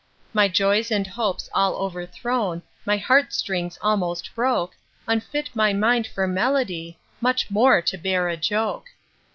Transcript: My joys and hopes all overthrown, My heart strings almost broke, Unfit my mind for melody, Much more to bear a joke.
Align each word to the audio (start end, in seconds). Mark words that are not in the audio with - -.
My 0.33 0.47
joys 0.47 0.89
and 0.89 1.05
hopes 1.05 1.47
all 1.53 1.75
overthrown, 1.75 2.63
My 2.87 2.97
heart 2.97 3.31
strings 3.35 3.77
almost 3.83 4.33
broke, 4.33 4.75
Unfit 5.07 5.51
my 5.55 5.73
mind 5.73 6.07
for 6.07 6.25
melody, 6.25 6.97
Much 7.21 7.51
more 7.51 7.83
to 7.83 7.99
bear 7.99 8.27
a 8.27 8.35
joke. 8.35 8.87